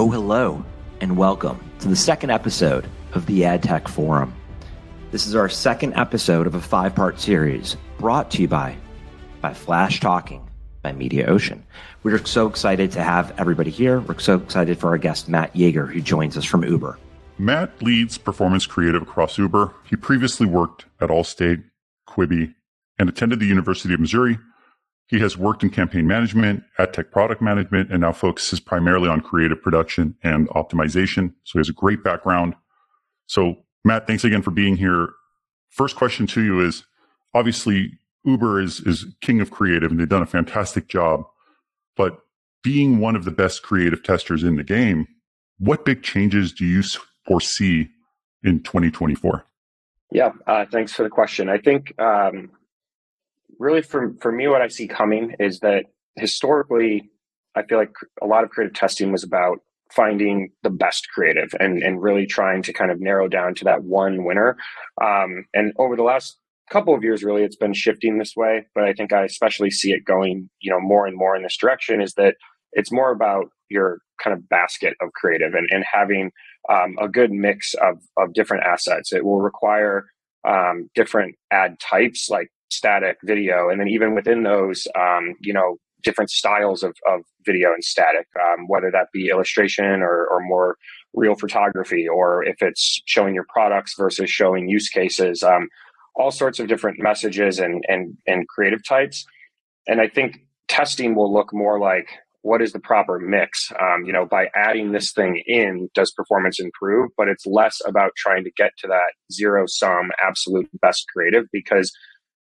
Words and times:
Oh, 0.00 0.08
hello, 0.12 0.64
and 1.00 1.16
welcome 1.16 1.58
to 1.80 1.88
the 1.88 1.96
second 1.96 2.30
episode 2.30 2.88
of 3.14 3.26
the 3.26 3.40
AdTech 3.40 3.88
Forum. 3.88 4.32
This 5.10 5.26
is 5.26 5.34
our 5.34 5.48
second 5.48 5.94
episode 5.94 6.46
of 6.46 6.54
a 6.54 6.60
five 6.60 6.94
part 6.94 7.18
series 7.18 7.76
brought 7.98 8.30
to 8.30 8.42
you 8.42 8.46
by, 8.46 8.76
by 9.40 9.50
Flashtalking 9.50 10.48
by 10.82 10.92
Mediaocean. 10.92 11.62
We're 12.04 12.24
so 12.24 12.46
excited 12.46 12.92
to 12.92 13.02
have 13.02 13.34
everybody 13.40 13.72
here. 13.72 13.98
We're 13.98 14.20
so 14.20 14.36
excited 14.36 14.78
for 14.78 14.90
our 14.90 14.98
guest, 14.98 15.28
Matt 15.28 15.56
Yager, 15.56 15.86
who 15.86 16.00
joins 16.00 16.36
us 16.36 16.44
from 16.44 16.62
Uber. 16.62 16.96
Matt 17.36 17.82
leads 17.82 18.18
performance 18.18 18.66
creative 18.66 19.02
across 19.02 19.36
Uber. 19.36 19.74
He 19.90 19.96
previously 19.96 20.46
worked 20.46 20.84
at 21.00 21.08
Allstate, 21.08 21.64
Quibi, 22.08 22.54
and 23.00 23.08
attended 23.08 23.40
the 23.40 23.46
University 23.46 23.94
of 23.94 23.98
Missouri 23.98 24.38
he 25.08 25.18
has 25.20 25.36
worked 25.36 25.62
in 25.62 25.70
campaign 25.70 26.06
management, 26.06 26.62
ad 26.78 26.92
tech 26.92 27.10
product 27.10 27.40
management, 27.40 27.90
and 27.90 28.02
now 28.02 28.12
focuses 28.12 28.60
primarily 28.60 29.08
on 29.08 29.20
creative 29.20 29.60
production 29.60 30.14
and 30.22 30.48
optimization. 30.50 31.32
So 31.44 31.54
he 31.54 31.58
has 31.60 31.68
a 31.68 31.74
great 31.74 32.04
background. 32.04 32.54
So 33.26 33.56
Matt, 33.84 34.06
thanks 34.06 34.24
again 34.24 34.42
for 34.42 34.50
being 34.50 34.76
here. 34.76 35.08
First 35.70 35.96
question 35.96 36.26
to 36.28 36.42
you 36.42 36.60
is 36.60 36.84
obviously 37.34 37.98
Uber 38.24 38.60
is, 38.60 38.80
is 38.80 39.06
king 39.22 39.40
of 39.40 39.50
creative 39.50 39.90
and 39.90 39.98
they've 39.98 40.08
done 40.08 40.22
a 40.22 40.26
fantastic 40.26 40.88
job, 40.88 41.24
but 41.96 42.20
being 42.62 42.98
one 42.98 43.16
of 43.16 43.24
the 43.24 43.30
best 43.30 43.62
creative 43.62 44.02
testers 44.02 44.42
in 44.42 44.56
the 44.56 44.64
game, 44.64 45.06
what 45.58 45.84
big 45.84 46.02
changes 46.02 46.52
do 46.52 46.66
you 46.66 46.82
foresee 47.26 47.88
in 48.42 48.62
2024? 48.62 49.46
Yeah, 50.10 50.32
uh, 50.46 50.64
thanks 50.70 50.92
for 50.92 51.02
the 51.02 51.08
question. 51.08 51.48
I 51.48 51.58
think 51.58 51.98
um, 52.00 52.50
really 53.58 53.82
for 53.82 54.14
for 54.20 54.32
me 54.32 54.48
what 54.48 54.62
i 54.62 54.68
see 54.68 54.88
coming 54.88 55.34
is 55.38 55.60
that 55.60 55.84
historically 56.16 57.10
i 57.54 57.62
feel 57.62 57.78
like 57.78 57.92
a 58.22 58.26
lot 58.26 58.44
of 58.44 58.50
creative 58.50 58.74
testing 58.74 59.12
was 59.12 59.24
about 59.24 59.58
finding 59.92 60.50
the 60.62 60.70
best 60.70 61.08
creative 61.14 61.50
and 61.60 61.82
and 61.82 62.02
really 62.02 62.26
trying 62.26 62.62
to 62.62 62.72
kind 62.72 62.90
of 62.90 63.00
narrow 63.00 63.26
down 63.26 63.54
to 63.54 63.64
that 63.64 63.84
one 63.84 64.24
winner. 64.24 64.54
Um, 65.02 65.46
and 65.54 65.72
over 65.78 65.96
the 65.96 66.02
last 66.02 66.36
couple 66.70 66.94
of 66.94 67.02
years 67.02 67.24
really 67.24 67.42
it's 67.42 67.56
been 67.56 67.72
shifting 67.72 68.18
this 68.18 68.36
way 68.36 68.66
but 68.74 68.84
i 68.84 68.92
think 68.92 69.10
i 69.10 69.24
especially 69.24 69.70
see 69.70 69.90
it 69.90 70.04
going 70.04 70.50
you 70.60 70.70
know 70.70 70.78
more 70.78 71.06
and 71.06 71.16
more 71.16 71.34
in 71.34 71.42
this 71.42 71.56
direction 71.56 72.02
is 72.02 72.12
that 72.12 72.34
it's 72.72 72.92
more 72.92 73.10
about 73.10 73.46
your 73.70 74.00
kind 74.22 74.36
of 74.36 74.48
basket 74.48 74.94
of 75.00 75.12
creative 75.12 75.54
and, 75.54 75.68
and 75.70 75.84
having 75.90 76.30
um, 76.68 76.96
a 77.00 77.08
good 77.08 77.30
mix 77.30 77.74
of, 77.74 77.98
of 78.16 78.32
different 78.34 78.64
assets. 78.64 79.12
It 79.12 79.24
will 79.24 79.40
require 79.40 80.06
um, 80.46 80.88
different 80.94 81.36
ad 81.50 81.78
types 81.80 82.28
like 82.30 82.48
static 82.70 83.18
video. 83.24 83.68
And 83.68 83.80
then 83.80 83.88
even 83.88 84.14
within 84.14 84.42
those 84.42 84.86
um, 84.98 85.34
you 85.40 85.52
know 85.52 85.76
different 86.02 86.30
styles 86.30 86.82
of, 86.82 86.96
of 87.08 87.22
video 87.44 87.72
and 87.72 87.82
static 87.82 88.26
um, 88.40 88.66
whether 88.68 88.90
that 88.90 89.08
be 89.12 89.28
illustration 89.30 90.00
or, 90.00 90.26
or 90.30 90.40
more 90.40 90.76
real 91.12 91.34
photography 91.34 92.06
or 92.06 92.44
if 92.44 92.56
it's 92.60 93.02
showing 93.04 93.34
your 93.34 93.46
products 93.48 93.94
versus 93.98 94.30
showing 94.30 94.68
use 94.68 94.88
cases 94.88 95.42
um, 95.42 95.68
all 96.14 96.30
sorts 96.30 96.60
of 96.60 96.68
different 96.68 97.00
messages 97.00 97.58
and, 97.58 97.84
and 97.88 98.16
and 98.26 98.46
creative 98.48 98.86
types. 98.86 99.24
And 99.86 100.00
i 100.00 100.08
think 100.08 100.40
testing 100.68 101.14
will 101.14 101.32
look 101.32 101.52
more 101.52 101.80
like 101.80 102.08
what 102.42 102.62
is 102.62 102.72
the 102.72 102.78
proper 102.78 103.18
mix? 103.18 103.72
Um, 103.80 104.04
you 104.04 104.12
know 104.12 104.24
by 104.24 104.48
adding 104.54 104.92
this 104.92 105.12
thing 105.12 105.42
in 105.46 105.88
does 105.94 106.12
performance 106.12 106.60
improve? 106.60 107.10
But 107.16 107.28
it's 107.28 107.46
less 107.46 107.80
about 107.84 108.12
trying 108.16 108.44
to 108.44 108.50
get 108.56 108.72
to 108.78 108.86
that 108.88 109.12
zero 109.32 109.64
sum 109.66 110.10
absolute 110.24 110.68
best 110.80 111.06
creative 111.12 111.46
because 111.52 111.92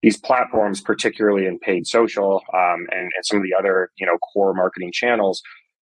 these 0.05 0.19
platforms, 0.19 0.83
particularly 0.83 1.47
in 1.47 1.59
paid 1.59 1.87
social 1.87 2.43
um, 2.53 2.87
and, 2.91 3.11
and 3.17 3.23
some 3.23 3.39
of 3.39 3.43
the 3.43 3.55
other 3.59 3.91
you 3.97 4.05
know 4.05 4.19
core 4.19 4.53
marketing 4.53 4.93
channels, 4.93 5.43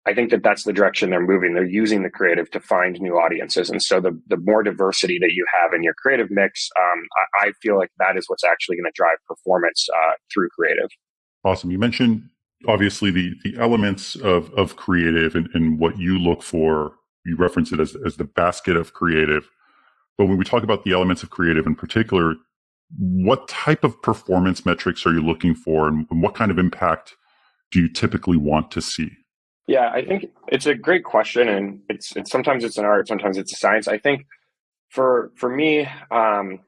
I 0.07 0.15
think 0.15 0.31
that 0.31 0.43
that's 0.43 0.65
the 0.65 0.73
direction 0.73 1.11
they're 1.11 1.21
moving. 1.21 1.53
They're 1.53 1.67
using 1.67 2.03
the 2.03 2.09
creative 2.09 2.51
to 2.53 2.61
find 2.61 2.99
new 3.03 3.19
audiences, 3.19 3.69
and 3.69 3.83
so 3.83 4.01
the 4.01 4.19
the 4.29 4.39
more 4.39 4.63
diversity 4.63 5.19
that 5.21 5.33
you 5.35 5.45
have 5.61 5.75
in 5.75 5.83
your 5.83 5.93
creative 5.93 6.31
mix, 6.31 6.71
um, 6.79 7.01
I, 7.35 7.49
I, 7.49 7.53
feel 7.61 7.77
like 7.77 7.91
that 7.99 8.17
is 8.17 8.25
what's 8.29 8.45
actually 8.45 8.77
going 8.77 8.91
to 8.91 8.93
drive 8.95 9.19
performance 9.27 9.87
uh, 9.95 10.13
through 10.33 10.49
creative. 10.59 10.89
Awesome. 11.45 11.71
You 11.71 11.79
mentioned 11.79 12.23
obviously 12.67 13.11
the 13.11 13.35
the 13.45 13.59
elements 13.59 14.17
of 14.17 14.51
of 14.55 14.77
creative 14.77 15.35
and, 15.35 15.51
and 15.53 15.79
what 15.79 15.99
you 15.99 16.19
look 16.19 16.43
for. 16.43 16.93
You 17.27 17.37
reference 17.37 17.73
it 17.73 17.81
as 17.81 17.95
as 18.07 18.17
the 18.17 18.25
basket 18.25 18.75
of 18.75 18.95
creative. 18.95 19.51
But 20.17 20.29
when 20.29 20.39
we 20.39 20.45
talk 20.45 20.63
about 20.63 20.85
the 20.85 20.93
elements 20.93 21.23
of 21.23 21.29
creative 21.29 21.67
in 21.67 21.75
particular, 21.75 22.37
what 22.97 23.49
type 23.49 23.85
of 23.85 24.01
performance 24.03 24.65
metrics 24.65 25.05
are 25.05 25.13
you 25.13 25.21
looking 25.21 25.55
for 25.55 25.89
and 25.89 26.07
what 26.11 26.35
kind 26.35 26.51
of 26.51 26.59
impact 26.59 27.15
do 27.71 27.81
you 27.81 27.89
typically 27.89 28.37
want 28.37 28.71
to 28.71 28.81
see? 28.81 29.11
Yeah, 29.67 29.91
I 29.93 30.03
think 30.05 30.27
it's 30.49 30.65
a 30.65 30.75
great 30.75 31.05
question 31.05 31.49
and 31.49 31.81
it's, 31.91 32.17
it's 32.17 32.31
sometimes 32.31 32.65
it's 32.65 32.79
an 32.79 32.87
art, 32.87 33.07
sometimes 33.07 33.37
it's 33.37 33.53
a 33.53 33.57
science. 33.57 33.87
I 33.87 33.99
think 33.99 34.25
for 34.89 35.31
for 35.37 35.51
me, 35.51 35.87
um, 36.11 36.61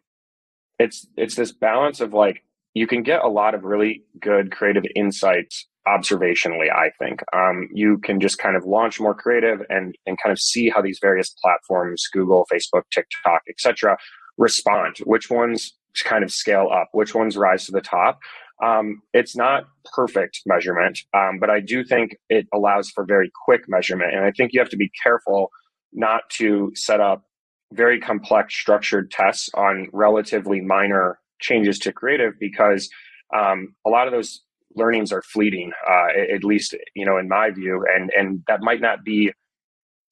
it's 0.80 1.06
it's 1.16 1.36
this 1.36 1.52
balance 1.52 2.00
of 2.00 2.12
like 2.12 2.42
you 2.74 2.86
can 2.86 3.02
get 3.02 3.22
a 3.22 3.28
lot 3.28 3.54
of 3.54 3.64
really 3.64 4.02
good 4.20 4.50
creative 4.50 4.84
insights 4.96 5.66
observationally 5.86 6.70
i 6.72 6.90
think 6.98 7.22
um, 7.32 7.68
you 7.72 7.98
can 7.98 8.20
just 8.20 8.38
kind 8.38 8.56
of 8.56 8.64
launch 8.64 9.00
more 9.00 9.14
creative 9.14 9.62
and 9.68 9.96
and 10.06 10.18
kind 10.22 10.32
of 10.32 10.38
see 10.38 10.68
how 10.68 10.80
these 10.82 10.98
various 11.00 11.30
platforms 11.42 12.06
google 12.12 12.46
facebook 12.52 12.82
tiktok 12.92 13.42
etc 13.48 13.96
respond 14.38 14.96
which 15.04 15.30
ones 15.30 15.74
kind 16.04 16.24
of 16.24 16.32
scale 16.32 16.68
up, 16.72 16.88
which 16.92 17.14
ones 17.14 17.36
rise 17.36 17.66
to 17.66 17.72
the 17.72 17.80
top. 17.80 18.20
Um, 18.62 19.00
it's 19.14 19.34
not 19.34 19.64
perfect 19.94 20.42
measurement, 20.44 20.98
um, 21.14 21.38
but 21.40 21.48
I 21.48 21.60
do 21.60 21.82
think 21.82 22.16
it 22.28 22.46
allows 22.52 22.90
for 22.90 23.04
very 23.04 23.30
quick 23.44 23.62
measurement. 23.68 24.14
And 24.14 24.24
I 24.24 24.32
think 24.32 24.52
you 24.52 24.60
have 24.60 24.68
to 24.70 24.76
be 24.76 24.90
careful 25.02 25.50
not 25.92 26.28
to 26.30 26.70
set 26.74 27.00
up 27.00 27.24
very 27.72 28.00
complex 28.00 28.54
structured 28.54 29.10
tests 29.10 29.48
on 29.54 29.88
relatively 29.92 30.60
minor 30.60 31.18
changes 31.40 31.78
to 31.80 31.92
creative 31.92 32.34
because 32.38 32.88
um, 33.34 33.74
a 33.86 33.90
lot 33.90 34.06
of 34.06 34.12
those 34.12 34.42
learnings 34.76 35.12
are 35.12 35.22
fleeting, 35.22 35.72
uh, 35.88 36.08
at 36.34 36.44
least 36.44 36.74
you 36.94 37.06
know 37.06 37.16
in 37.16 37.28
my 37.28 37.50
view, 37.50 37.84
and 37.94 38.10
and 38.16 38.42
that 38.46 38.60
might 38.60 38.80
not 38.80 39.04
be 39.04 39.32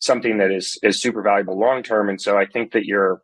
something 0.00 0.38
that 0.38 0.50
is 0.50 0.78
is 0.82 1.00
super 1.00 1.22
valuable 1.22 1.58
long 1.58 1.82
term. 1.82 2.08
And 2.08 2.20
so 2.20 2.38
I 2.38 2.46
think 2.46 2.72
that 2.72 2.84
you're 2.84 3.20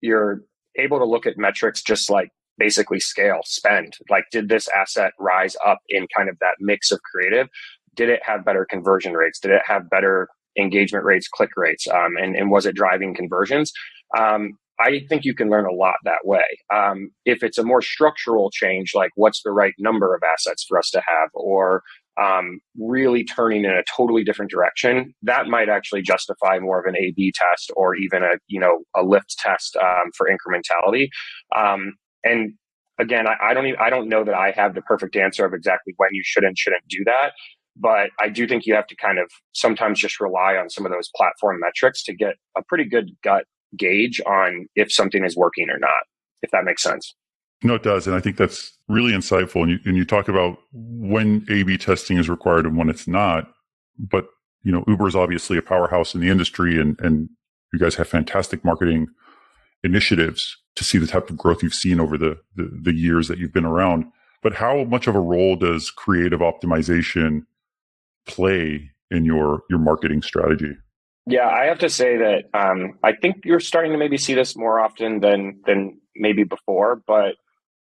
you're 0.00 0.42
able 0.76 0.98
to 0.98 1.04
look 1.04 1.26
at 1.26 1.36
metrics 1.36 1.82
just 1.82 2.10
like 2.10 2.30
basically 2.58 3.00
scale, 3.00 3.40
spend. 3.44 3.94
Like, 4.08 4.24
did 4.30 4.48
this 4.48 4.68
asset 4.68 5.12
rise 5.18 5.56
up 5.66 5.78
in 5.88 6.06
kind 6.14 6.28
of 6.28 6.38
that 6.40 6.56
mix 6.60 6.92
of 6.92 7.00
creative? 7.02 7.48
Did 7.96 8.08
it 8.08 8.20
have 8.22 8.44
better 8.44 8.66
conversion 8.68 9.14
rates? 9.14 9.40
Did 9.40 9.50
it 9.50 9.62
have 9.66 9.90
better 9.90 10.28
engagement 10.58 11.04
rates, 11.04 11.26
click 11.26 11.50
rates? 11.56 11.88
Um, 11.88 12.16
and, 12.20 12.36
and 12.36 12.50
was 12.50 12.66
it 12.66 12.76
driving 12.76 13.14
conversions? 13.14 13.72
Um, 14.16 14.52
I 14.78 15.02
think 15.08 15.24
you 15.24 15.34
can 15.34 15.50
learn 15.50 15.66
a 15.66 15.72
lot 15.72 15.96
that 16.04 16.24
way. 16.24 16.44
Um, 16.74 17.10
if 17.26 17.42
it's 17.42 17.58
a 17.58 17.64
more 17.64 17.82
structural 17.82 18.50
change, 18.50 18.92
like 18.94 19.10
what's 19.14 19.42
the 19.42 19.52
right 19.52 19.74
number 19.78 20.14
of 20.14 20.22
assets 20.22 20.64
for 20.66 20.78
us 20.78 20.88
to 20.90 21.02
have, 21.06 21.28
or 21.34 21.82
um, 22.22 22.60
really 22.78 23.24
turning 23.24 23.64
in 23.64 23.70
a 23.70 23.82
totally 23.96 24.24
different 24.24 24.50
direction, 24.50 25.14
that 25.22 25.46
might 25.46 25.68
actually 25.68 26.02
justify 26.02 26.58
more 26.58 26.78
of 26.80 26.86
an 26.86 26.96
A/B 26.96 27.32
test 27.34 27.70
or 27.76 27.94
even 27.96 28.22
a 28.22 28.38
you 28.48 28.60
know 28.60 28.80
a 28.94 29.02
lift 29.02 29.36
test 29.38 29.76
um, 29.76 30.10
for 30.16 30.28
incrementality. 30.28 31.08
Um, 31.56 31.94
and 32.24 32.54
again, 32.98 33.26
I, 33.26 33.36
I 33.42 33.54
don't 33.54 33.66
even, 33.66 33.80
I 33.80 33.90
don't 33.90 34.08
know 34.08 34.24
that 34.24 34.34
I 34.34 34.52
have 34.52 34.74
the 34.74 34.82
perfect 34.82 35.16
answer 35.16 35.44
of 35.44 35.54
exactly 35.54 35.94
when 35.96 36.10
you 36.12 36.22
should 36.24 36.44
and 36.44 36.56
shouldn't 36.56 36.86
do 36.88 37.02
that. 37.06 37.32
But 37.76 38.10
I 38.20 38.28
do 38.28 38.46
think 38.46 38.66
you 38.66 38.74
have 38.74 38.86
to 38.88 38.96
kind 38.96 39.18
of 39.18 39.30
sometimes 39.52 39.98
just 39.98 40.20
rely 40.20 40.56
on 40.56 40.68
some 40.68 40.84
of 40.84 40.92
those 40.92 41.08
platform 41.16 41.60
metrics 41.60 42.02
to 42.04 42.14
get 42.14 42.34
a 42.56 42.62
pretty 42.62 42.84
good 42.84 43.12
gut 43.22 43.44
gauge 43.78 44.20
on 44.26 44.66
if 44.74 44.92
something 44.92 45.24
is 45.24 45.36
working 45.36 45.70
or 45.70 45.78
not, 45.78 46.02
if 46.42 46.50
that 46.50 46.64
makes 46.64 46.82
sense. 46.82 47.14
No, 47.62 47.74
it 47.74 47.82
does. 47.82 48.06
And 48.06 48.16
I 48.16 48.20
think 48.20 48.36
that's 48.36 48.76
really 48.88 49.12
insightful. 49.12 49.62
And 49.62 49.70
you, 49.70 49.78
and 49.84 49.96
you 49.96 50.04
talk 50.04 50.28
about 50.28 50.58
when 51.00 51.46
A 51.48 51.62
B 51.62 51.78
testing 51.78 52.18
is 52.18 52.28
required 52.28 52.66
and 52.66 52.76
when 52.76 52.90
it's 52.90 53.08
not. 53.08 53.50
But, 53.98 54.26
you 54.62 54.70
know, 54.70 54.84
Uber 54.86 55.08
is 55.08 55.16
obviously 55.16 55.56
a 55.56 55.62
powerhouse 55.62 56.14
in 56.14 56.20
the 56.20 56.28
industry 56.28 56.78
and, 56.78 57.00
and 57.00 57.30
you 57.72 57.78
guys 57.78 57.94
have 57.94 58.08
fantastic 58.08 58.64
marketing 58.64 59.06
initiatives 59.82 60.58
to 60.76 60.84
see 60.84 60.98
the 60.98 61.06
type 61.06 61.30
of 61.30 61.38
growth 61.38 61.62
you've 61.62 61.74
seen 61.74 62.00
over 62.00 62.18
the, 62.18 62.38
the, 62.54 62.70
the 62.82 62.94
years 62.94 63.28
that 63.28 63.38
you've 63.38 63.52
been 63.52 63.64
around. 63.64 64.04
But 64.42 64.54
how 64.54 64.84
much 64.84 65.06
of 65.06 65.14
a 65.14 65.20
role 65.20 65.56
does 65.56 65.90
creative 65.90 66.40
optimization 66.40 67.46
play 68.26 68.90
in 69.10 69.24
your, 69.24 69.62
your 69.70 69.78
marketing 69.78 70.22
strategy? 70.22 70.76
Yeah, 71.26 71.48
I 71.48 71.64
have 71.66 71.78
to 71.80 71.88
say 71.88 72.16
that 72.16 72.44
um, 72.54 72.98
I 73.02 73.12
think 73.12 73.36
you're 73.44 73.60
starting 73.60 73.92
to 73.92 73.98
maybe 73.98 74.16
see 74.16 74.34
this 74.34 74.56
more 74.56 74.80
often 74.80 75.20
than 75.20 75.60
than 75.66 76.00
maybe 76.16 76.44
before, 76.44 77.02
but 77.06 77.36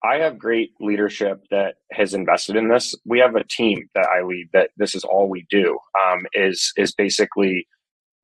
I 0.06 0.18
have 0.18 0.38
great 0.38 0.70
leadership 0.80 1.42
that 1.50 1.76
has 1.92 2.14
invested 2.14 2.56
in 2.56 2.68
this. 2.68 2.94
We 3.04 3.18
have 3.18 3.34
a 3.34 3.44
team 3.44 3.88
that 3.94 4.06
I 4.06 4.22
lead 4.22 4.48
that 4.52 4.70
this 4.76 4.94
is 4.94 5.04
all 5.04 5.28
we 5.28 5.46
do 5.50 5.78
um, 6.06 6.26
is 6.32 6.72
is 6.76 6.92
basically 6.92 7.66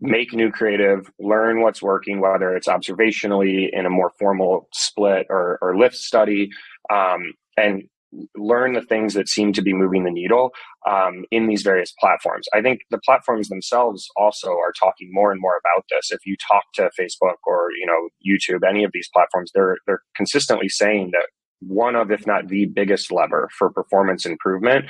make 0.00 0.32
new 0.32 0.50
creative, 0.50 1.10
learn 1.20 1.62
what's 1.62 1.82
working, 1.82 2.20
whether 2.20 2.54
it's 2.54 2.68
observationally 2.68 3.68
in 3.72 3.86
a 3.86 3.90
more 3.90 4.10
formal 4.18 4.68
split 4.72 5.26
or, 5.30 5.58
or 5.62 5.76
lift 5.78 5.94
study, 5.94 6.50
um, 6.92 7.32
and 7.56 7.84
learn 8.36 8.74
the 8.74 8.82
things 8.82 9.14
that 9.14 9.28
seem 9.28 9.52
to 9.52 9.62
be 9.62 9.72
moving 9.72 10.04
the 10.04 10.10
needle 10.10 10.50
um, 10.88 11.24
in 11.30 11.46
these 11.46 11.62
various 11.62 11.94
platforms. 11.98 12.46
I 12.52 12.60
think 12.60 12.80
the 12.90 13.00
platforms 13.04 13.48
themselves 13.48 14.08
also 14.16 14.50
are 14.50 14.72
talking 14.78 15.08
more 15.12 15.32
and 15.32 15.40
more 15.40 15.58
about 15.64 15.84
this. 15.88 16.10
If 16.10 16.26
you 16.26 16.36
talk 16.50 16.64
to 16.74 16.90
Facebook 17.00 17.36
or 17.46 17.68
you 17.80 17.86
know 17.86 18.08
YouTube, 18.26 18.68
any 18.68 18.84
of 18.84 18.90
these 18.92 19.08
platforms, 19.12 19.50
they're 19.54 19.78
they're 19.86 20.02
consistently 20.16 20.68
saying 20.68 21.10
that 21.12 21.28
one 21.66 21.96
of, 21.96 22.10
if 22.10 22.26
not 22.26 22.48
the 22.48 22.66
biggest 22.66 23.12
lever 23.12 23.48
for 23.56 23.70
performance 23.70 24.26
improvement 24.26 24.86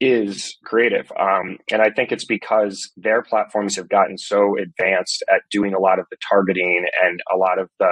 is 0.00 0.56
creative. 0.64 1.12
Um, 1.18 1.58
and 1.70 1.82
I 1.82 1.90
think 1.90 2.10
it's 2.10 2.24
because 2.24 2.90
their 2.96 3.22
platforms 3.22 3.76
have 3.76 3.88
gotten 3.88 4.16
so 4.16 4.56
advanced 4.56 5.22
at 5.32 5.42
doing 5.50 5.74
a 5.74 5.78
lot 5.78 5.98
of 5.98 6.06
the 6.10 6.16
targeting 6.26 6.86
and 7.02 7.20
a 7.32 7.36
lot 7.36 7.58
of 7.58 7.68
the 7.78 7.90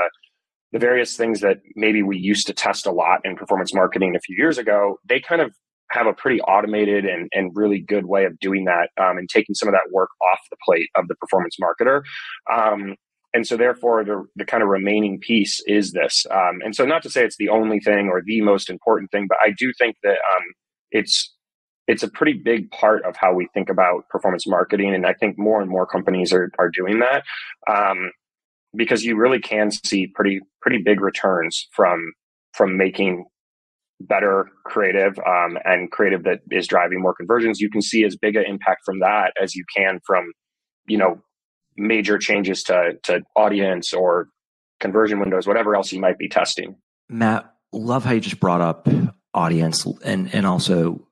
the 0.73 0.79
various 0.79 1.17
things 1.17 1.41
that 1.41 1.59
maybe 1.77 2.03
we 2.03 2.19
used 2.19 2.47
to 2.47 2.53
test 2.53 2.87
a 2.87 2.93
lot 2.93 3.21
in 3.25 3.37
performance 3.37 3.73
marketing 3.73 4.15
a 4.15 4.21
few 4.21 4.37
years 4.37 4.59
ago, 4.59 4.99
they 5.09 5.19
kind 5.19 5.41
of 5.41 5.51
have 5.91 6.07
a 6.07 6.13
pretty 6.13 6.41
automated 6.43 7.07
and, 7.07 7.29
and 7.33 7.51
really 7.55 7.81
good 7.81 8.05
way 8.05 8.27
of 8.27 8.39
doing 8.39 8.67
that 8.67 8.91
um, 9.01 9.17
and 9.17 9.29
taking 9.31 9.55
some 9.55 9.69
of 9.69 9.73
that 9.73 9.91
work 9.91 10.11
off 10.31 10.39
the 10.51 10.57
plate 10.63 10.91
of 10.95 11.09
the 11.09 11.15
performance 11.15 11.57
marketer. 11.63 12.03
Um, 12.53 12.97
and 13.35 13.47
so 13.47 13.57
therefore 13.57 14.05
the, 14.05 14.25
the 14.37 14.45
kind 14.45 14.63
of 14.63 14.69
remaining 14.69 15.19
piece 15.21 15.61
is 15.67 15.93
this. 15.93 16.27
Um, 16.31 16.61
and 16.65 16.75
so 16.75 16.85
not 16.85 17.03
to 17.03 17.11
say 17.11 17.25
it's 17.25 17.37
the 17.37 17.51
only 17.51 17.81
thing 17.81 18.09
or 18.09 18.23
the 18.25 18.41
most 18.41 18.71
important 18.71 19.11
thing, 19.11 19.27
but 19.29 19.39
I 19.43 19.53
do 19.57 19.73
think 19.79 19.97
that 20.03 20.13
um, 20.13 20.45
it's 20.91 21.35
it's 21.87 22.03
a 22.03 22.09
pretty 22.09 22.35
big 22.35 22.71
part 22.71 23.03
of 23.05 23.17
how 23.17 23.33
we 23.33 23.49
think 23.55 23.71
about 23.71 24.07
performance 24.11 24.47
marketing. 24.47 24.95
And 24.95 25.07
I 25.07 25.15
think 25.15 25.39
more 25.39 25.63
and 25.63 25.71
more 25.71 25.87
companies 25.87 26.35
are, 26.35 26.51
are 26.59 26.69
doing 26.69 27.01
that. 27.01 27.25
Um, 27.67 28.11
because 28.77 29.03
you 29.03 29.17
really 29.17 29.41
can 29.41 29.71
see 29.71 30.07
pretty 30.07 30.41
pretty 30.61 30.79
big 30.79 31.01
returns 31.01 31.69
from 31.73 32.13
from 32.53 32.77
making 32.77 33.25
better 34.01 34.49
creative 34.65 35.19
um, 35.21 35.59
and 35.65 35.91
creative 35.91 36.23
that 36.25 36.41
is 36.51 36.67
driving 36.67 37.01
more 37.01 37.15
conversions 37.15 37.61
you 37.61 37.71
can 37.71 37.83
see 37.83 38.05
as 38.05 38.17
big 38.17 38.37
an 38.37 38.45
impact 38.47 38.83
from 38.85 39.01
that 39.01 39.33
as 39.43 39.55
you 39.55 39.65
can 39.75 39.99
from 40.07 40.31
you 40.87 40.97
know 40.97 41.21
major 41.79 42.19
changes 42.19 42.63
to 42.65 42.99
to 43.03 43.23
audience 43.37 43.93
or 43.93 44.29
conversion 44.81 45.21
windows 45.21 45.47
whatever 45.47 45.75
else 45.75 45.93
you 45.93 46.01
might 46.01 46.19
be 46.19 46.29
testing 46.29 46.77
matt 47.09 47.53
love 47.73 48.05
how 48.05 48.13
you 48.13 48.21
just 48.21 48.41
brought 48.41 48.61
up 48.61 48.89
audience 49.35 49.87
and 50.05 50.35
and 50.35 50.47
also 50.47 51.05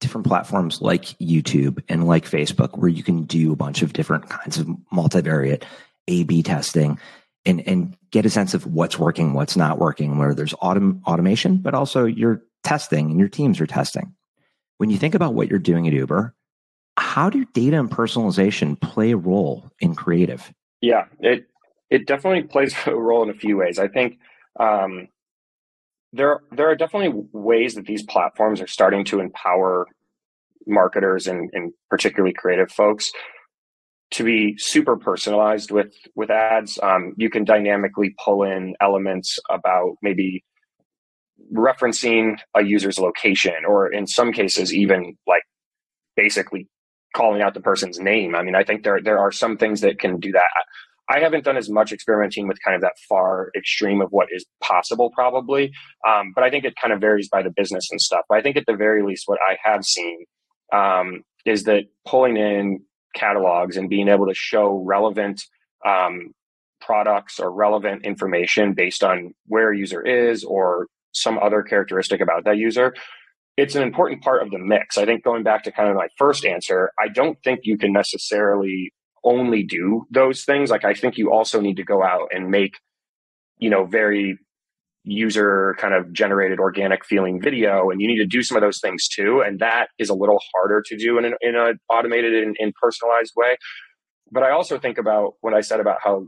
different 0.00 0.26
platforms 0.26 0.80
like 0.82 1.04
youtube 1.18 1.82
and 1.88 2.06
like 2.06 2.24
facebook 2.24 2.78
where 2.78 2.88
you 2.88 3.02
can 3.02 3.24
do 3.24 3.52
a 3.52 3.56
bunch 3.56 3.82
of 3.82 3.92
different 3.92 4.28
kinds 4.28 4.58
of 4.58 4.66
multivariate 4.92 5.62
a 6.08 6.24
B 6.24 6.42
testing 6.42 6.98
and, 7.44 7.66
and 7.66 7.96
get 8.10 8.26
a 8.26 8.30
sense 8.30 8.54
of 8.54 8.66
what's 8.66 8.98
working, 8.98 9.32
what's 9.32 9.56
not 9.56 9.78
working, 9.78 10.18
where 10.18 10.34
there's 10.34 10.54
autom- 10.54 11.02
automation, 11.04 11.58
but 11.58 11.74
also 11.74 12.04
you're 12.04 12.42
testing 12.62 13.10
and 13.10 13.18
your 13.18 13.28
teams 13.28 13.60
are 13.60 13.66
testing. 13.66 14.14
When 14.78 14.90
you 14.90 14.98
think 14.98 15.14
about 15.14 15.34
what 15.34 15.48
you're 15.48 15.58
doing 15.58 15.86
at 15.86 15.92
Uber, 15.92 16.34
how 16.96 17.30
do 17.30 17.44
data 17.46 17.78
and 17.78 17.90
personalization 17.90 18.80
play 18.80 19.12
a 19.12 19.16
role 19.16 19.70
in 19.80 19.94
creative? 19.94 20.52
Yeah, 20.80 21.06
it 21.20 21.46
it 21.90 22.06
definitely 22.06 22.42
plays 22.44 22.74
a 22.86 22.94
role 22.94 23.22
in 23.22 23.30
a 23.30 23.34
few 23.34 23.56
ways. 23.56 23.78
I 23.78 23.88
think 23.88 24.18
um, 24.58 25.08
there 26.12 26.40
there 26.50 26.70
are 26.70 26.76
definitely 26.76 27.22
ways 27.32 27.74
that 27.74 27.86
these 27.86 28.02
platforms 28.02 28.60
are 28.60 28.66
starting 28.66 29.04
to 29.06 29.20
empower 29.20 29.86
marketers 30.66 31.26
and, 31.26 31.50
and 31.52 31.72
particularly 31.90 32.32
creative 32.32 32.70
folks 32.70 33.12
to 34.12 34.24
be 34.24 34.54
super 34.58 34.96
personalized 34.96 35.70
with 35.70 35.94
with 36.14 36.30
ads. 36.30 36.78
Um, 36.82 37.14
you 37.16 37.30
can 37.30 37.44
dynamically 37.44 38.14
pull 38.22 38.42
in 38.42 38.74
elements 38.80 39.38
about 39.50 39.96
maybe 40.02 40.44
referencing 41.52 42.38
a 42.54 42.62
user's 42.62 42.98
location, 42.98 43.64
or 43.66 43.90
in 43.90 44.06
some 44.06 44.32
cases, 44.32 44.74
even 44.74 45.16
like 45.26 45.42
basically 46.14 46.68
calling 47.12 47.42
out 47.42 47.54
the 47.54 47.60
person's 47.60 47.98
name. 47.98 48.34
I 48.34 48.42
mean, 48.42 48.54
I 48.54 48.64
think 48.64 48.84
there 48.84 49.00
there 49.00 49.18
are 49.18 49.32
some 49.32 49.56
things 49.56 49.80
that 49.80 49.98
can 49.98 50.18
do 50.18 50.32
that. 50.32 50.64
I 51.08 51.20
haven't 51.20 51.44
done 51.44 51.56
as 51.56 51.68
much 51.68 51.92
experimenting 51.92 52.46
with 52.48 52.62
kind 52.64 52.74
of 52.74 52.80
that 52.82 52.94
far 53.08 53.50
extreme 53.56 54.00
of 54.00 54.10
what 54.10 54.28
is 54.30 54.46
possible, 54.62 55.10
probably, 55.10 55.72
um, 56.06 56.32
but 56.34 56.44
I 56.44 56.48
think 56.48 56.64
it 56.64 56.74
kind 56.80 56.92
of 56.92 57.00
varies 57.00 57.28
by 57.28 57.42
the 57.42 57.50
business 57.50 57.88
and 57.90 58.00
stuff. 58.00 58.22
But 58.28 58.38
I 58.38 58.42
think 58.42 58.56
at 58.56 58.64
the 58.66 58.76
very 58.76 59.02
least, 59.02 59.24
what 59.26 59.40
I 59.46 59.58
have 59.62 59.84
seen 59.84 60.24
um, 60.72 61.22
is 61.44 61.64
that 61.64 61.84
pulling 62.06 62.36
in 62.36 62.80
catalogs 63.14 63.76
and 63.76 63.90
being 63.90 64.08
able 64.08 64.26
to 64.26 64.34
show 64.34 64.82
relevant 64.86 65.42
um, 65.84 66.32
products 66.80 67.38
or 67.38 67.52
relevant 67.52 68.04
information 68.04 68.72
based 68.72 69.04
on 69.04 69.34
where 69.46 69.72
a 69.72 69.76
user 69.76 70.02
is 70.02 70.44
or 70.44 70.86
some 71.12 71.38
other 71.38 71.62
characteristic 71.62 72.20
about 72.20 72.44
that 72.44 72.56
user 72.56 72.94
it's 73.56 73.74
an 73.74 73.82
important 73.82 74.22
part 74.22 74.42
of 74.42 74.50
the 74.50 74.58
mix. 74.58 74.96
I 74.96 75.04
think 75.04 75.22
going 75.22 75.42
back 75.42 75.62
to 75.64 75.72
kind 75.72 75.88
of 75.88 75.96
my 75.96 76.08
first 76.16 76.44
answer 76.44 76.90
i 76.98 77.08
don't 77.08 77.38
think 77.44 77.60
you 77.64 77.76
can 77.78 77.92
necessarily 77.92 78.92
only 79.24 79.62
do 79.62 80.06
those 80.10 80.44
things. 80.44 80.70
Like 80.70 80.84
i 80.84 80.94
think 80.94 81.16
you 81.16 81.32
also 81.32 81.60
need 81.60 81.76
to 81.76 81.84
go 81.84 82.02
out 82.02 82.28
and 82.34 82.50
make 82.50 82.74
you 83.58 83.70
know 83.70 83.84
very 83.84 84.38
user 85.04 85.74
kind 85.78 85.94
of 85.94 86.12
generated 86.12 86.60
organic 86.60 87.04
feeling 87.04 87.40
video 87.42 87.90
and 87.90 88.00
you 88.00 88.06
need 88.06 88.18
to 88.18 88.26
do 88.26 88.40
some 88.40 88.56
of 88.56 88.60
those 88.60 88.80
things 88.80 89.08
too. 89.08 89.42
And 89.44 89.58
that 89.58 89.88
is 89.98 90.08
a 90.08 90.14
little 90.14 90.40
harder 90.54 90.80
to 90.86 90.96
do 90.96 91.18
in 91.18 91.24
an 91.24 91.34
in 91.40 91.56
a 91.56 91.72
automated 91.92 92.34
and, 92.34 92.56
and 92.58 92.72
personalized 92.80 93.32
way. 93.36 93.56
But 94.30 94.44
i 94.44 94.50
also 94.50 94.78
think 94.78 94.98
about 94.98 95.34
what 95.40 95.54
i 95.54 95.60
said 95.60 95.80
about 95.80 95.98
how 96.02 96.26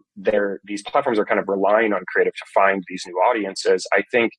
these 0.64 0.82
platforms 0.82 1.18
are 1.18 1.24
kind 1.24 1.40
of 1.40 1.48
relying 1.48 1.92
on 1.92 2.02
creative 2.12 2.34
to 2.34 2.44
find 2.54 2.82
these 2.88 3.04
new 3.06 3.14
audiences. 3.14 3.86
I 3.92 4.02
think 4.10 4.32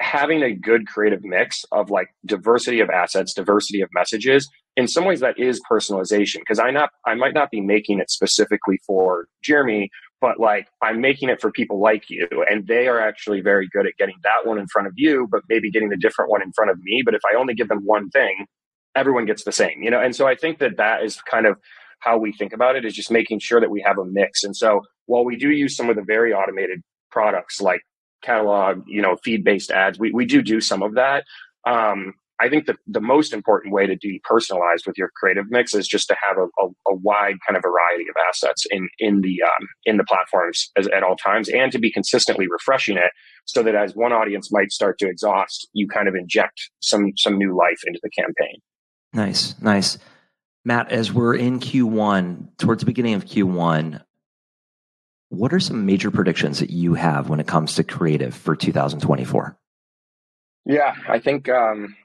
having 0.00 0.42
a 0.42 0.54
good 0.54 0.86
creative 0.86 1.24
mix 1.24 1.64
of 1.72 1.90
like 1.90 2.08
diversity 2.24 2.80
of 2.80 2.90
assets 2.90 3.32
diversity 3.32 3.80
of 3.80 3.88
messages 3.92 4.48
in 4.76 4.86
some 4.86 5.04
ways 5.04 5.20
that 5.20 5.38
is 5.38 5.60
personalization 5.70 6.38
because 6.38 6.58
i 6.58 6.70
not 6.70 6.90
i 7.06 7.14
might 7.14 7.34
not 7.34 7.50
be 7.50 7.60
making 7.60 7.98
it 7.98 8.10
specifically 8.10 8.78
for 8.86 9.26
jeremy 9.42 9.90
but 10.20 10.40
like 10.40 10.68
I'm 10.82 11.00
making 11.00 11.28
it 11.28 11.40
for 11.40 11.50
people 11.50 11.80
like 11.80 12.04
you, 12.08 12.26
and 12.48 12.66
they 12.66 12.88
are 12.88 13.00
actually 13.00 13.40
very 13.40 13.68
good 13.72 13.86
at 13.86 13.96
getting 13.98 14.16
that 14.22 14.46
one 14.46 14.58
in 14.58 14.66
front 14.66 14.88
of 14.88 14.94
you, 14.96 15.28
but 15.30 15.42
maybe 15.48 15.70
getting 15.70 15.90
the 15.90 15.96
different 15.96 16.30
one 16.30 16.42
in 16.42 16.52
front 16.52 16.70
of 16.70 16.78
me. 16.82 17.02
But 17.04 17.14
if 17.14 17.20
I 17.30 17.36
only 17.36 17.54
give 17.54 17.68
them 17.68 17.84
one 17.84 18.08
thing, 18.10 18.46
everyone 18.94 19.26
gets 19.26 19.44
the 19.44 19.52
same, 19.52 19.82
you 19.82 19.90
know. 19.90 20.00
And 20.00 20.16
so 20.16 20.26
I 20.26 20.34
think 20.34 20.58
that 20.58 20.78
that 20.78 21.02
is 21.02 21.20
kind 21.20 21.46
of 21.46 21.58
how 22.00 22.18
we 22.18 22.32
think 22.32 22.52
about 22.52 22.76
it 22.76 22.84
is 22.84 22.94
just 22.94 23.10
making 23.10 23.40
sure 23.40 23.60
that 23.60 23.70
we 23.70 23.82
have 23.82 23.98
a 23.98 24.04
mix. 24.04 24.42
And 24.42 24.56
so 24.56 24.82
while 25.06 25.24
we 25.24 25.36
do 25.36 25.50
use 25.50 25.76
some 25.76 25.90
of 25.90 25.96
the 25.96 26.02
very 26.02 26.32
automated 26.32 26.82
products 27.10 27.60
like 27.60 27.80
catalog, 28.26 28.82
you 28.86 29.00
know, 29.00 29.16
feed 29.22 29.44
based 29.44 29.70
ads, 29.70 29.98
we 29.98 30.10
we 30.12 30.26
do 30.26 30.42
do 30.42 30.60
some 30.60 30.82
of 30.82 30.94
that. 30.94 31.24
Um, 31.66 32.14
I 32.38 32.48
think 32.50 32.66
that 32.66 32.76
the 32.86 33.00
most 33.00 33.32
important 33.32 33.72
way 33.72 33.86
to 33.86 33.96
be 33.96 34.20
personalized 34.24 34.86
with 34.86 34.98
your 34.98 35.10
creative 35.16 35.46
mix 35.48 35.74
is 35.74 35.88
just 35.88 36.06
to 36.08 36.16
have 36.22 36.36
a, 36.36 36.44
a, 36.62 36.92
a 36.92 36.94
wide 36.96 37.36
kind 37.46 37.56
of 37.56 37.62
variety 37.62 38.04
of 38.10 38.16
assets 38.28 38.66
in 38.70 38.88
in 38.98 39.22
the 39.22 39.42
um, 39.42 39.68
in 39.84 39.96
the 39.96 40.04
platforms 40.04 40.70
as, 40.76 40.86
at 40.88 41.02
all 41.02 41.16
times, 41.16 41.48
and 41.48 41.72
to 41.72 41.78
be 41.78 41.90
consistently 41.90 42.46
refreshing 42.48 42.96
it, 42.96 43.10
so 43.46 43.62
that 43.62 43.74
as 43.74 43.94
one 43.94 44.12
audience 44.12 44.52
might 44.52 44.70
start 44.70 44.98
to 44.98 45.08
exhaust, 45.08 45.68
you 45.72 45.88
kind 45.88 46.08
of 46.08 46.14
inject 46.14 46.70
some 46.80 47.12
some 47.16 47.38
new 47.38 47.56
life 47.56 47.80
into 47.86 48.00
the 48.02 48.10
campaign. 48.10 48.60
Nice, 49.12 49.54
nice, 49.62 49.96
Matt. 50.64 50.92
As 50.92 51.12
we're 51.12 51.36
in 51.36 51.58
Q1, 51.58 52.58
towards 52.58 52.80
the 52.80 52.86
beginning 52.86 53.14
of 53.14 53.24
Q1, 53.24 54.02
what 55.28 55.52
are 55.52 55.60
some 55.60 55.86
major 55.86 56.10
predictions 56.10 56.60
that 56.60 56.70
you 56.70 56.94
have 56.94 57.28
when 57.28 57.40
it 57.40 57.46
comes 57.46 57.74
to 57.74 57.84
creative 57.84 58.34
for 58.34 58.54
2024? 58.54 59.56
Yeah, 60.64 60.94
I 61.08 61.18
think 61.18 61.48
um, 61.48 61.96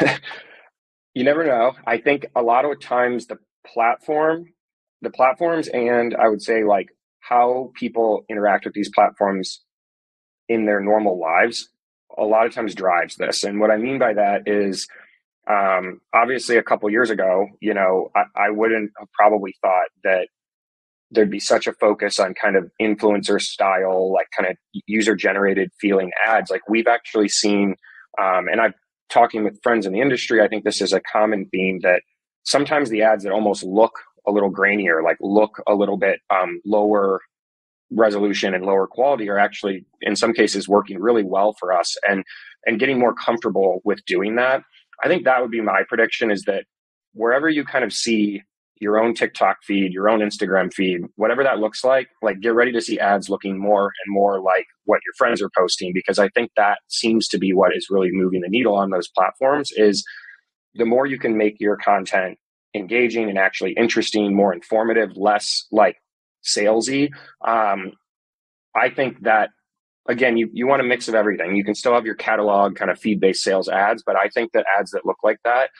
you 1.14 1.24
never 1.24 1.44
know. 1.44 1.72
I 1.86 1.98
think 1.98 2.26
a 2.34 2.42
lot 2.42 2.64
of 2.64 2.80
times 2.80 3.26
the 3.26 3.38
platform, 3.66 4.46
the 5.02 5.10
platforms, 5.10 5.68
and 5.68 6.14
I 6.14 6.28
would 6.28 6.42
say 6.42 6.64
like 6.64 6.88
how 7.20 7.72
people 7.74 8.24
interact 8.28 8.64
with 8.64 8.74
these 8.74 8.90
platforms 8.94 9.62
in 10.48 10.66
their 10.66 10.80
normal 10.80 11.18
lives, 11.18 11.68
a 12.18 12.24
lot 12.24 12.46
of 12.46 12.52
times 12.52 12.74
drives 12.74 13.16
this. 13.16 13.44
And 13.44 13.60
what 13.60 13.70
I 13.70 13.76
mean 13.76 13.98
by 13.98 14.14
that 14.14 14.42
is, 14.46 14.88
um, 15.48 16.00
obviously, 16.12 16.56
a 16.56 16.62
couple 16.62 16.90
years 16.90 17.10
ago, 17.10 17.46
you 17.60 17.72
know, 17.72 18.10
I, 18.14 18.24
I 18.36 18.50
wouldn't 18.50 18.90
have 18.98 19.08
probably 19.12 19.54
thought 19.62 19.88
that 20.04 20.28
there'd 21.10 21.30
be 21.30 21.40
such 21.40 21.66
a 21.66 21.72
focus 21.72 22.18
on 22.18 22.34
kind 22.34 22.56
of 22.56 22.70
influencer 22.80 23.40
style, 23.40 24.12
like 24.12 24.28
kind 24.36 24.50
of 24.50 24.56
user 24.86 25.16
generated 25.16 25.70
feeling 25.80 26.10
ads. 26.26 26.50
Like 26.50 26.68
we've 26.68 26.86
actually 26.86 27.28
seen, 27.28 27.74
um, 28.20 28.48
and 28.48 28.60
I've 28.60 28.74
talking 29.10 29.44
with 29.44 29.60
friends 29.62 29.86
in 29.86 29.92
the 29.92 30.00
industry, 30.00 30.40
I 30.40 30.48
think 30.48 30.64
this 30.64 30.80
is 30.80 30.92
a 30.92 31.00
common 31.00 31.46
theme 31.46 31.80
that 31.82 32.02
sometimes 32.44 32.88
the 32.88 33.02
ads 33.02 33.24
that 33.24 33.32
almost 33.32 33.64
look 33.64 33.92
a 34.26 34.30
little 34.30 34.52
grainier, 34.52 35.02
like 35.02 35.18
look 35.20 35.62
a 35.66 35.74
little 35.74 35.96
bit 35.96 36.20
um, 36.30 36.60
lower 36.64 37.20
resolution 37.90 38.54
and 38.54 38.64
lower 38.64 38.86
quality, 38.86 39.28
are 39.28 39.38
actually 39.38 39.84
in 40.00 40.14
some 40.14 40.32
cases 40.32 40.68
working 40.68 40.98
really 40.98 41.24
well 41.24 41.54
for 41.58 41.72
us 41.72 41.96
and 42.08 42.24
and 42.66 42.78
getting 42.78 42.98
more 42.98 43.14
comfortable 43.14 43.80
with 43.84 44.04
doing 44.04 44.36
that. 44.36 44.62
I 45.02 45.08
think 45.08 45.24
that 45.24 45.40
would 45.40 45.50
be 45.50 45.60
my 45.60 45.82
prediction 45.88 46.30
is 46.30 46.42
that 46.42 46.64
wherever 47.14 47.48
you 47.48 47.64
kind 47.64 47.84
of 47.84 47.92
see 47.92 48.42
your 48.80 48.98
own 48.98 49.14
TikTok 49.14 49.58
feed, 49.62 49.92
your 49.92 50.08
own 50.08 50.20
Instagram 50.20 50.72
feed, 50.72 51.02
whatever 51.16 51.44
that 51.44 51.58
looks 51.58 51.84
like, 51.84 52.08
like 52.22 52.40
get 52.40 52.54
ready 52.54 52.72
to 52.72 52.80
see 52.80 52.98
ads 52.98 53.28
looking 53.28 53.58
more 53.58 53.92
and 54.04 54.14
more 54.14 54.40
like 54.40 54.66
what 54.84 55.00
your 55.04 55.12
friends 55.18 55.42
are 55.42 55.50
posting 55.56 55.92
because 55.92 56.18
I 56.18 56.28
think 56.30 56.50
that 56.56 56.78
seems 56.88 57.28
to 57.28 57.38
be 57.38 57.52
what 57.52 57.76
is 57.76 57.88
really 57.90 58.08
moving 58.10 58.40
the 58.40 58.48
needle 58.48 58.74
on 58.74 58.90
those 58.90 59.08
platforms 59.08 59.70
is 59.76 60.04
the 60.74 60.86
more 60.86 61.06
you 61.06 61.18
can 61.18 61.36
make 61.36 61.56
your 61.60 61.76
content 61.76 62.38
engaging 62.74 63.28
and 63.28 63.38
actually 63.38 63.72
interesting, 63.72 64.34
more 64.34 64.54
informative, 64.54 65.10
less 65.14 65.66
like 65.70 65.96
salesy. 66.42 67.10
Um, 67.46 67.92
I 68.74 68.88
think 68.88 69.22
that 69.24 69.50
again, 70.08 70.38
you, 70.38 70.48
you 70.52 70.66
want 70.66 70.80
a 70.80 70.84
mix 70.84 71.06
of 71.06 71.14
everything. 71.14 71.54
You 71.54 71.64
can 71.64 71.74
still 71.74 71.94
have 71.94 72.06
your 72.06 72.14
catalog 72.14 72.76
kind 72.76 72.90
of 72.90 72.98
feed 72.98 73.20
based 73.20 73.42
sales 73.42 73.68
ads, 73.68 74.02
but 74.04 74.16
I 74.16 74.28
think 74.28 74.52
that 74.52 74.64
ads 74.78 74.92
that 74.92 75.04
look 75.04 75.18
like 75.22 75.38
that, 75.44 75.70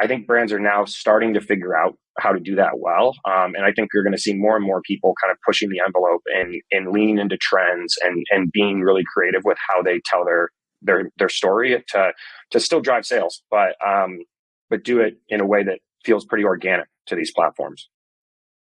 I 0.00 0.06
think 0.06 0.26
brands 0.26 0.52
are 0.52 0.60
now 0.60 0.84
starting 0.86 1.34
to 1.34 1.40
figure 1.40 1.76
out 1.76 1.96
how 2.20 2.32
to 2.32 2.40
do 2.40 2.54
that 2.56 2.78
well. 2.78 3.14
Um, 3.24 3.54
and 3.54 3.64
I 3.64 3.72
think 3.72 3.90
you're 3.92 4.02
going 4.02 4.14
to 4.14 4.20
see 4.20 4.34
more 4.34 4.56
and 4.56 4.64
more 4.64 4.82
people 4.82 5.14
kind 5.22 5.32
of 5.32 5.38
pushing 5.44 5.70
the 5.70 5.80
envelope 5.84 6.22
and, 6.26 6.54
and 6.70 6.92
leaning 6.92 7.18
into 7.18 7.36
trends 7.36 7.96
and, 8.02 8.24
and 8.30 8.52
being 8.52 8.80
really 8.80 9.02
creative 9.12 9.42
with 9.44 9.58
how 9.68 9.82
they 9.82 10.00
tell 10.04 10.24
their, 10.24 10.50
their, 10.82 11.10
their 11.18 11.28
story 11.28 11.82
to, 11.88 12.12
to 12.50 12.60
still 12.60 12.80
drive 12.80 13.04
sales, 13.04 13.42
but, 13.50 13.74
um, 13.86 14.20
but 14.68 14.84
do 14.84 15.00
it 15.00 15.18
in 15.28 15.40
a 15.40 15.46
way 15.46 15.62
that 15.64 15.80
feels 16.04 16.24
pretty 16.24 16.44
organic 16.44 16.86
to 17.06 17.16
these 17.16 17.32
platforms. 17.32 17.88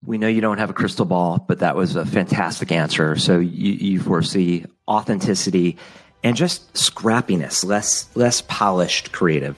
We 0.04 0.18
know 0.18 0.28
you 0.28 0.42
don't 0.42 0.58
have 0.58 0.72
a 0.72 0.74
crystal 0.74 1.06
ball, 1.06 1.46
but 1.48 1.60
that 1.60 1.76
was 1.76 1.96
a 1.96 2.06
fantastic 2.06 2.72
answer. 2.72 3.16
So 3.18 3.38
you, 3.38 3.74
you 3.74 4.00
foresee 4.00 4.66
authenticity 4.88 5.78
and 6.24 6.36
just 6.36 6.74
scrappiness, 6.74 7.64
less 7.64 8.10
less 8.16 8.42
polished 8.42 9.12
creative. 9.12 9.56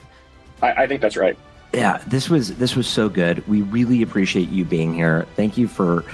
I, 0.62 0.72
I 0.82 0.86
think 0.86 1.00
that's 1.00 1.16
right. 1.16 1.38
Yeah, 1.74 1.98
this 2.06 2.30
was 2.30 2.56
this 2.56 2.76
was 2.76 2.86
so 2.86 3.08
good. 3.08 3.46
We 3.48 3.62
really 3.62 4.02
appreciate 4.02 4.48
you 4.48 4.64
being 4.64 4.94
here. 4.94 5.26
Thank 5.34 5.56
you 5.58 5.68
for 5.68 6.04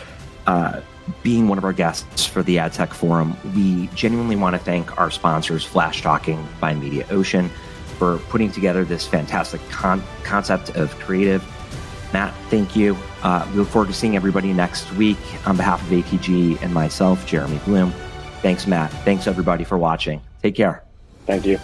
uh, 0.46 0.80
being 1.22 1.48
one 1.48 1.58
of 1.58 1.64
our 1.64 1.72
guests 1.72 2.24
for 2.26 2.42
the 2.42 2.58
Ad 2.58 2.72
Tech 2.72 2.94
Forum. 2.94 3.36
We 3.54 3.88
genuinely 3.88 4.36
want 4.36 4.54
to 4.54 4.58
thank 4.58 4.98
our 4.98 5.10
sponsors, 5.10 5.66
Flashtalking 5.66 6.44
by 6.60 6.74
Mediaocean, 6.74 7.50
for 7.98 8.18
putting 8.30 8.50
together 8.50 8.84
this 8.84 9.06
fantastic 9.06 9.60
con- 9.68 10.02
concept 10.24 10.70
of 10.76 10.96
creative 10.98 11.44
Matt, 12.12 12.34
thank 12.48 12.74
you. 12.74 12.96
Uh, 13.22 13.46
we 13.50 13.58
look 13.58 13.68
forward 13.68 13.88
to 13.88 13.94
seeing 13.94 14.16
everybody 14.16 14.52
next 14.52 14.92
week. 14.94 15.18
On 15.46 15.56
behalf 15.56 15.80
of 15.82 15.88
ATG 15.88 16.60
and 16.62 16.74
myself, 16.74 17.26
Jeremy 17.26 17.60
Bloom, 17.64 17.92
thanks, 18.42 18.66
Matt. 18.66 18.90
Thanks, 19.04 19.26
everybody, 19.26 19.64
for 19.64 19.78
watching. 19.78 20.20
Take 20.42 20.56
care. 20.56 20.82
Thank 21.26 21.46
you. 21.46 21.58